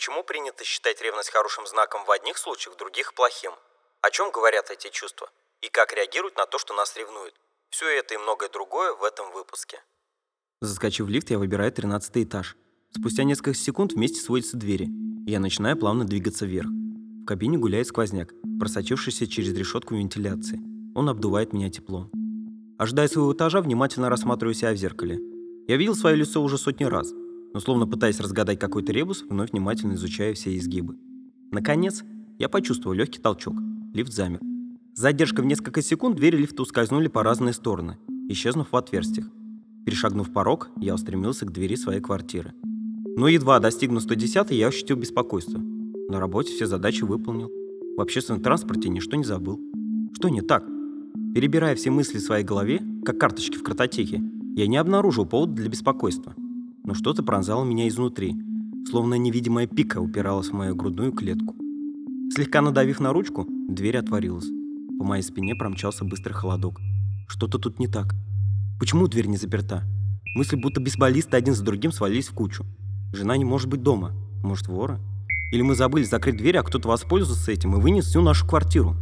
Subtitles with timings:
[0.00, 3.50] Почему принято считать ревность хорошим знаком в одних случаях, в других– плохим?
[4.00, 5.28] О чем говорят эти чувства?
[5.60, 7.34] И как реагируют на то, что нас ревнуют?
[7.68, 9.82] Все это и многое другое в этом выпуске.
[10.62, 12.56] Заскочив в лифт, я выбираю 13 этаж.
[12.96, 14.88] Спустя несколько секунд вместе сводятся двери,
[15.26, 16.68] я начинаю плавно двигаться вверх.
[16.70, 20.60] В кабине гуляет сквозняк, просочившийся через решетку вентиляции.
[20.94, 22.10] Он обдувает меня теплом.
[22.78, 25.18] Ожидая своего этажа, внимательно рассматриваю себя в зеркале.
[25.68, 27.12] Я видел свое лицо уже сотни раз,
[27.52, 30.96] но словно пытаясь разгадать какой-то ребус, вновь внимательно изучаю все изгибы.
[31.50, 32.04] Наконец,
[32.38, 33.54] я почувствовал легкий толчок.
[33.92, 34.40] Лифт замер.
[34.94, 39.26] С задержкой в несколько секунд двери лифта ускользнули по разные стороны, исчезнув в отверстиях.
[39.84, 42.54] Перешагнув порог, я устремился к двери своей квартиры.
[43.16, 45.58] Но едва достигнув 110 я ощутил беспокойство.
[45.58, 47.50] На работе все задачи выполнил.
[47.96, 49.60] В общественном транспорте ничто не забыл.
[50.14, 50.64] Что не так?
[51.34, 54.22] Перебирая все мысли в своей голове, как карточки в картотеке,
[54.56, 56.34] я не обнаружил повода для беспокойства.
[56.90, 58.34] Но что-то пронзало меня изнутри,
[58.90, 61.54] словно невидимая пика упиралась в мою грудную клетку.
[62.34, 64.48] Слегка надавив на ручку, дверь отворилась.
[64.98, 66.80] По моей спине промчался быстрый холодок.
[67.28, 68.16] Что-то тут не так.
[68.80, 69.84] Почему дверь не заперта?
[70.34, 72.66] Мысли будто бейсболисты один за другим свалились в кучу.
[73.12, 74.10] Жена не может быть дома.
[74.42, 74.98] Может, вора?
[75.52, 78.96] Или мы забыли закрыть дверь, а кто-то воспользовался этим и вынес всю нашу квартиру?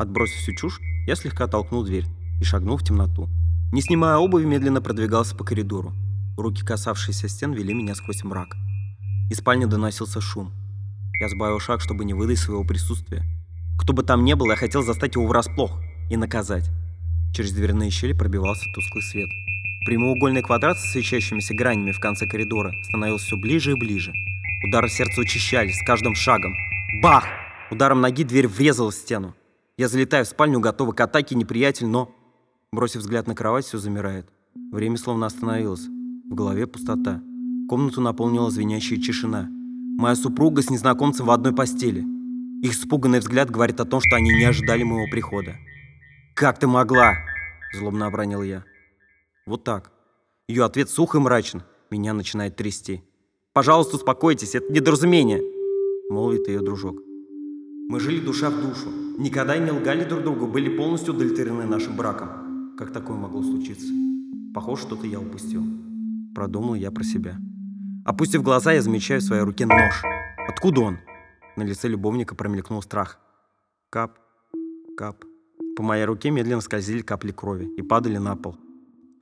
[0.00, 2.06] Отбросив всю чушь, я слегка толкнул дверь
[2.40, 3.28] и шагнул в темноту.
[3.70, 5.94] Не снимая обуви, медленно продвигался по коридору.
[6.36, 8.56] Руки, касавшиеся стен, вели меня сквозь мрак.
[9.30, 10.52] Из спальни доносился шум.
[11.18, 13.24] Я сбавил шаг, чтобы не выдать своего присутствия.
[13.78, 16.70] Кто бы там ни был, я хотел застать его врасплох и наказать.
[17.34, 19.28] Через дверные щели пробивался тусклый свет.
[19.86, 24.12] Прямоугольный квадрат с свечащимися гранями в конце коридора становился все ближе и ближе.
[24.66, 26.54] Удары сердца учащались с каждым шагом.
[27.00, 27.24] Бах!
[27.70, 29.34] Ударом ноги дверь врезалась в стену.
[29.78, 32.14] Я залетаю в спальню, готовый к атаке неприятель, но...
[32.72, 34.28] Бросив взгляд на кровать, все замирает.
[34.70, 35.86] Время словно остановилось.
[36.28, 37.22] В голове пустота.
[37.68, 39.48] Комнату наполнила звенящая тишина.
[39.98, 42.04] Моя супруга с незнакомцем в одной постели.
[42.62, 45.54] Их испуганный взгляд говорит о том, что они не ожидали моего прихода.
[46.34, 47.14] «Как ты могла?»–
[47.74, 48.64] злобно обронил я.
[49.46, 49.92] Вот так.
[50.48, 51.62] Ее ответ сух и мрачен.
[51.90, 53.02] Меня начинает трясти.
[53.52, 55.40] «Пожалуйста, успокойтесь, это недоразумение!»–
[56.10, 56.96] молвит ее дружок.
[57.88, 58.88] Мы жили душа в душу.
[59.18, 62.74] Никогда не лгали друг другу, были полностью удовлетворены нашим браком.
[62.76, 63.86] Как такое могло случиться?
[64.52, 65.62] Похоже, что-то я упустил.
[66.36, 67.38] Продумал я про себя.
[68.04, 70.02] Опустив глаза, я замечаю в своей руке нож.
[70.46, 70.98] Откуда он?
[71.56, 73.18] На лице любовника промелькнул страх.
[73.88, 74.18] Кап,
[74.98, 75.24] кап,
[75.78, 78.58] по моей руке медленно скользили капли крови и падали на пол.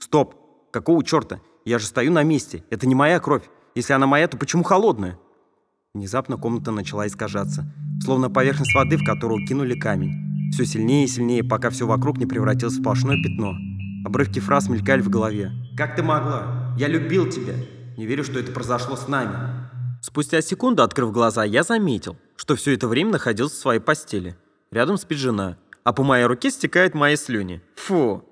[0.01, 0.35] «Стоп!
[0.73, 1.41] Какого черта?
[1.65, 2.65] Я же стою на месте.
[2.71, 3.49] Это не моя кровь.
[3.77, 5.17] Если она моя, то почему холодная?»
[5.95, 7.73] Внезапно комната начала искажаться,
[8.03, 10.51] словно поверхность воды, в которую кинули камень.
[10.51, 13.55] Все сильнее и сильнее, пока все вокруг не превратилось в сплошное пятно.
[14.05, 15.53] Обрывки фраз мелькали в голове.
[15.77, 16.73] «Как ты могла?
[16.79, 17.55] Я любил тебя.
[17.97, 19.37] Не верю, что это произошло с нами».
[20.01, 24.37] Спустя секунду, открыв глаза, я заметил, что все это время находился в своей постели.
[24.71, 27.61] Рядом спит жена, а по моей руке стекают мои слюни.
[27.77, 28.25] Фу!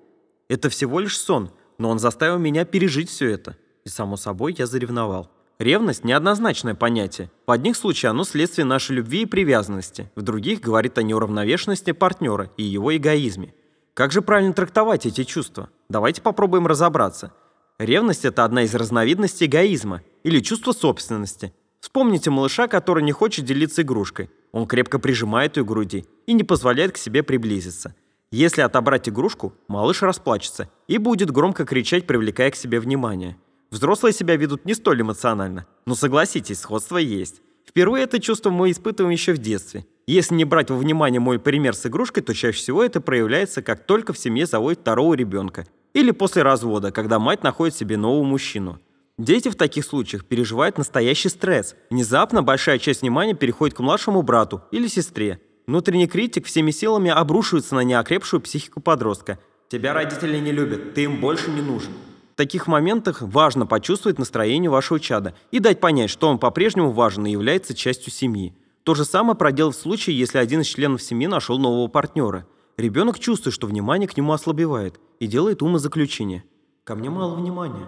[0.49, 3.57] Это всего лишь сон, но он заставил меня пережить все это.
[3.85, 5.31] И, само собой, я заревновал.
[5.59, 7.31] Ревность– неоднозначное понятие.
[7.47, 12.51] В одних случаях оно следствие нашей любви и привязанности, в других говорит о неуравновешенности партнера
[12.57, 13.55] и его эгоизме.
[13.95, 15.69] Как же правильно трактовать эти чувства?
[15.91, 17.33] Давайте попробуем разобраться.
[17.79, 21.53] Ревность– это одна из разновидностей эгоизма или чувства собственности.
[21.81, 24.31] Вспомните малыша, который не хочет делиться игрушкой.
[24.51, 27.95] Он крепко прижимает ее к груди и не позволяет к себе приблизиться.
[28.31, 33.37] Если отобрать игрушку, малыш расплачется и будет громко кричать, привлекая к себе внимание.
[33.71, 37.43] Взрослые себя ведут не столь эмоционально, но согласитесь, сходство есть.
[37.67, 39.85] Впервые это чувство мы испытываем еще в детстве.
[40.13, 43.87] Если не брать во внимание мой пример с игрушкой, то чаще всего это проявляется, как
[43.87, 45.67] только в семье заводят второго ребенка.
[45.95, 48.79] Или после развода, когда мать находит себе нового мужчину.
[49.17, 51.77] Дети в таких случаях переживают настоящий стресс.
[51.89, 55.41] Внезапно большая часть внимания переходит к младшему брату или сестре.
[55.67, 59.39] Внутренний критик всеми силами обрушивается на неокрепшую психику подростка.
[59.71, 61.93] Тебя родители не любят, ты им больше не нужен.
[62.35, 67.25] В таких моментах важно почувствовать настроение вашего чада и дать понять, что он по-прежнему важен
[67.25, 68.55] и является частью семьи.
[68.85, 72.47] То же самое проделать в случае, если один из членов семьи нашел нового партнера.
[72.77, 76.45] Ребенок чувствует, что внимание к нему ослабевает и делает умозаключение.
[76.85, 77.87] «Ко мне мало внимания».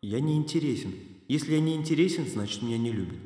[0.00, 0.94] Я не интересен.
[1.28, 3.18] Если я не интересен, значит меня не любят.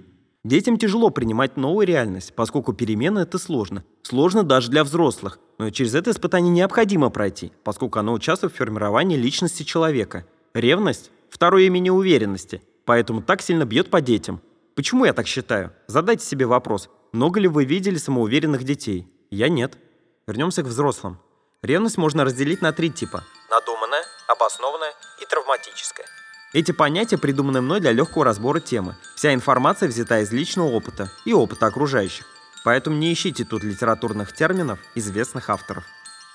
[0.43, 3.84] Детям тяжело принимать новую реальность, поскольку перемены это сложно.
[4.02, 5.38] Сложно даже для взрослых.
[5.58, 10.26] Но через это испытание необходимо пройти, поскольку оно участвует в формировании личности человека.
[10.52, 14.40] Ревность– второе имя неуверенности, поэтому так сильно бьет по детям.
[14.75, 15.72] Почему я так считаю?
[15.87, 16.90] Задайте себе вопрос.
[17.14, 19.08] Много ли вы видели самоуверенных детей?
[19.31, 19.78] Я нет.
[20.26, 21.20] Вернемся к взрослым.
[21.62, 23.22] Ревность можно разделить на три типа.
[23.49, 26.08] Надуманная, обоснованная и травматическая.
[26.52, 28.96] Эти понятия придуманы мной для легкого разбора темы.
[29.14, 32.26] Вся информация взята из личного опыта и опыта окружающих.
[32.64, 35.84] Поэтому не ищите тут литературных терминов известных авторов.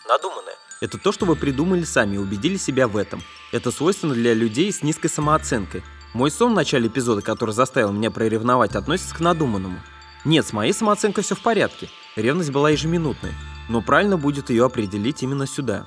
[0.08, 0.56] Надуманное.
[0.80, 3.22] Это то, что вы придумали сами и убедили себя в этом.
[3.52, 5.84] Это свойственно для людей с низкой самооценкой.
[6.14, 9.82] Мой сон в начале эпизода, который заставил меня проревновать, относится к надуманному.
[10.26, 11.90] Нет, с моей самооценкой все в порядке.
[12.16, 13.34] Ревность была ежеминутной.
[13.70, 15.86] Но правильно будет ее определить именно сюда.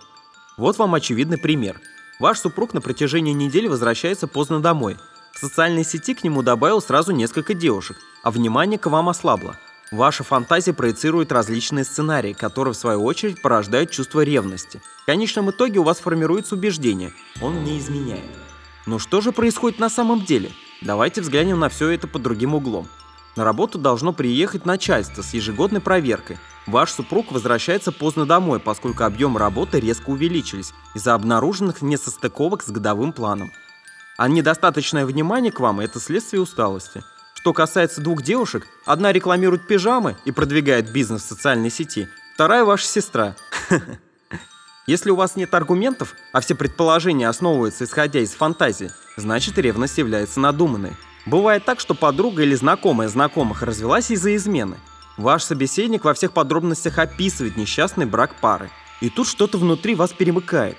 [0.56, 1.80] Вот вам очевидный пример.
[2.20, 4.96] Ваш супруг на протяжении недели возвращается поздно домой.
[5.34, 9.56] В социальной сети к нему добавил сразу несколько девушек, а внимание к вам ослабло.
[9.90, 14.80] Ваша фантазия проецирует различные сценарии, которые в свою очередь порождают чувство ревности.
[15.02, 17.12] В конечном итоге у вас формируется убеждение–
[17.42, 18.24] он не изменяет.
[18.86, 20.52] Но что же происходит на самом деле?
[20.80, 22.88] Давайте взглянем на все это под другим углом.
[23.34, 26.38] На работу должно приехать начальство с ежегодной проверкой.
[26.66, 33.12] Ваш супруг возвращается поздно домой, поскольку объемы работы резко увеличились из-за обнаруженных несостыковок с годовым
[33.12, 33.50] планом.
[34.18, 37.02] А недостаточное внимание к вам– это следствие усталости.
[37.34, 42.86] Что касается двух девушек, одна рекламирует пижамы и продвигает бизнес в социальной сети, вторая– ваша
[42.86, 43.34] сестра.
[44.86, 50.38] Если у вас нет аргументов, а все предположения основываются исходя из фантазии, значит ревность является
[50.38, 50.92] надуманной.
[51.24, 54.76] Бывает так, что подруга или знакомая знакомых развелась из-за измены.
[55.16, 58.70] Ваш собеседник во всех подробностях описывает несчастный брак пары.
[59.00, 60.76] И тут что-то внутри вас перемыкает.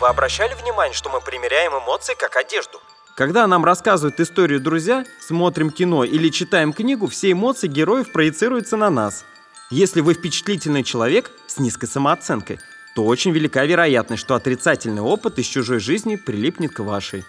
[0.00, 2.80] Вы обращали внимание, что мы примеряем эмоции как одежду?
[3.16, 8.90] Когда нам рассказывают историю друзья, смотрим кино или читаем книгу, все эмоции героев проецируются на
[8.90, 9.24] нас.
[9.70, 12.60] Если вы впечатлительный человек с низкой самооценкой,
[12.94, 17.24] то очень велика вероятность, что отрицательный опыт из чужой жизни прилипнет к вашей.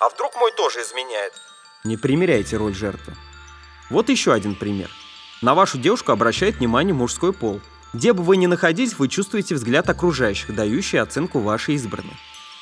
[0.00, 1.32] А вдруг мой тоже изменяет?
[1.86, 3.14] Не примеряйте роль жертвы.
[3.90, 4.90] Вот еще один пример.
[5.40, 7.60] На вашу девушку обращает внимание мужской пол.
[7.92, 12.16] Где бы вы ни находились, вы чувствуете взгляд окружающих, дающий оценку вашей избранной.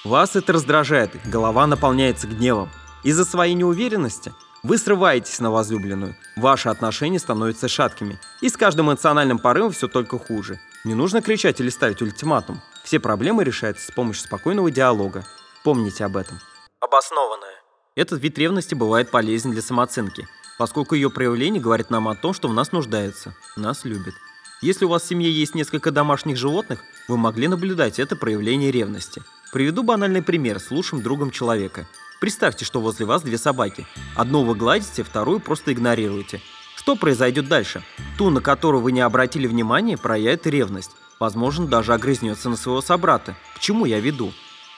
[0.04, 2.68] Вас это раздражает, голова наполняется гневом.
[3.02, 9.38] Из-за своей неуверенности вы срываетесь на возлюбленную, ваши отношения становятся шаткими, и с каждым эмоциональным
[9.38, 10.60] порывом все только хуже.
[10.84, 12.60] Не нужно кричать или ставить ультиматум.
[12.82, 15.24] Все проблемы решаются с помощью спокойного диалога.
[15.62, 16.38] Помните об этом.
[16.80, 17.63] Обоснованное.
[17.96, 20.26] Этот вид ревности бывает полезен для самооценки,
[20.58, 24.14] поскольку ее проявление говорит нам о том, что в нас нуждаются, нас любят.
[24.60, 29.22] Если у вас в семье есть несколько домашних животных, вы могли наблюдать это проявление ревности.
[29.52, 31.86] Приведу банальный пример с лучшим другом человека.
[32.20, 33.86] Представьте, что возле вас две собаки.
[34.16, 36.40] Одну вы гладите, вторую просто игнорируете.
[36.74, 37.84] Что произойдет дальше?
[38.18, 40.90] Ту, на которую вы не обратили внимания, проявит ревность.
[41.20, 43.36] Возможно, даже огрызнется на своего собрата.
[43.54, 44.32] К чему я веду?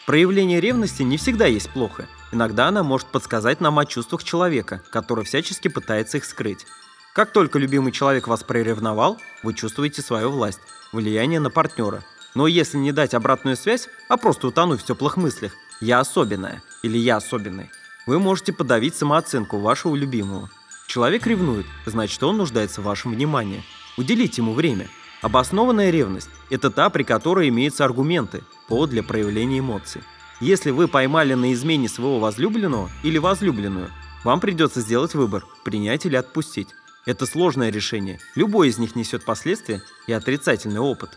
[0.06, 2.06] Проявление ревности не всегда есть плохо.
[2.30, 6.64] Иногда она может подсказать нам о чувствах человека, который всячески пытается их скрыть.
[7.12, 10.60] Как только любимый человек вас приревновал, вы чувствуете свою власть,
[10.92, 12.04] влияние на партнера.
[12.36, 16.98] Но если не дать обратную связь, а просто утонуть в теплых мыслях «я особенная» или
[16.98, 17.70] «я особенный»,
[18.06, 20.50] вы можете подавить самооценку вашего любимого.
[20.86, 23.64] Человек ревнует, значит он нуждается в вашем внимании.
[23.96, 24.88] Уделите ему время.
[25.22, 30.02] Обоснованная ревность– это та, при которой имеются аргументы, повод для проявления эмоций.
[30.40, 33.90] Если вы поймали на измене своего возлюбленного или возлюбленную,
[34.24, 36.68] вам придется сделать выбор– принять или отпустить.
[37.06, 38.20] Это сложное решение.
[38.34, 41.10] Любой из них несет последствия и отрицательный опыт.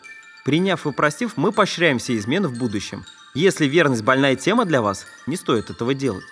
[0.46, 3.04] Приняв и простив, мы поощряем все измены в будущем.
[3.34, 6.24] Если верность больная тема для вас, не стоит этого делать.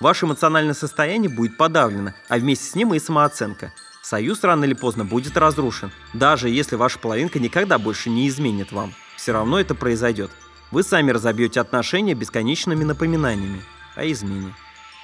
[0.00, 3.72] Ваше эмоциональное состояние будет подавлено, а вместе с ним и самооценка.
[4.10, 5.92] Союз рано или поздно будет разрушен.
[6.14, 10.32] Даже если ваша половинка никогда больше не изменит вам, все равно это произойдет.
[10.72, 13.62] Вы сами разобьете отношения бесконечными напоминаниями
[13.94, 14.52] о измене.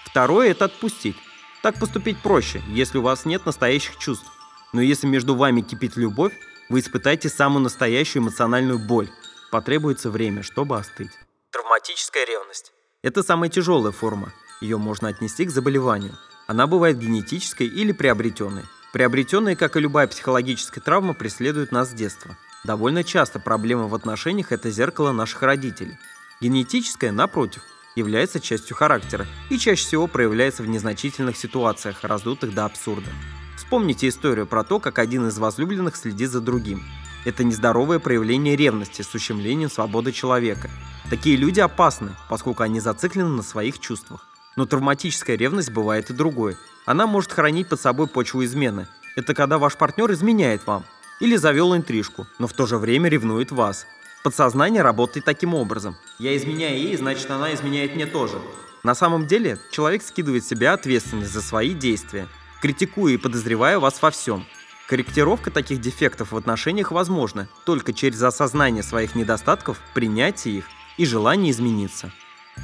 [0.07, 1.15] Второе– это отпустить.
[1.63, 4.27] Так поступить проще, если у вас нет настоящих чувств.
[4.73, 6.33] Но если между вами кипит любовь,
[6.69, 9.09] вы испытаете самую настоящую эмоциональную боль.
[9.53, 11.13] Потребуется время, чтобы остыть.
[11.53, 12.73] Травматическая ревность.
[13.03, 14.33] Это самая тяжелая форма.
[14.61, 16.19] Ее можно отнести к заболеванию.
[16.49, 18.65] Она бывает генетической или приобретенной.
[18.97, 22.35] Приобретенные, как и любая психологическая травма, преследуют нас с детства.
[22.65, 25.99] Довольно часто проблема в отношениях– это зеркало наших родителей.
[26.41, 27.61] Генетическая, напротив,
[27.95, 33.11] является частью характера и чаще всего проявляется в незначительных ситуациях, раздутых до абсурда.
[33.59, 36.83] Вспомните историю про то, как один из возлюбленных следит за другим.
[37.27, 40.71] Это нездоровое проявление ревности с ущемлением свободы человека.
[41.11, 44.27] Такие люди опасны, поскольку они зациклены на своих чувствах.
[44.57, 46.57] Но травматическая ревность бывает и другой.
[46.87, 48.89] Она может хранить под собой почву измены.
[49.15, 50.85] Это когда ваш партнер изменяет вам
[51.21, 53.87] или завел интрижку, но в то же время ревнует вас.
[54.23, 55.97] Подсознание работает таким образом.
[56.19, 58.41] Я изменяю ей, значит она изменяет мне тоже.
[58.83, 62.29] На самом деле, человек скидывает с себя ответственность за свои действия,
[62.61, 64.47] критикуя и подозревая вас во всем.
[64.87, 71.51] Корректировка таких дефектов в отношениях возможна только через осознание своих недостатков, принятие их и желание
[71.51, 72.13] измениться.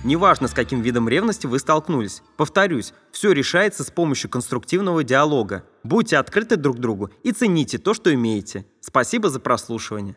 [0.04, 2.22] Неважно, с каким видом ревности вы столкнулись.
[2.36, 5.64] Повторюсь, все решается с помощью конструктивного диалога.
[5.84, 8.66] Будьте открыты друг другу и цените то, что имеете.
[8.80, 10.16] Спасибо за прослушивание.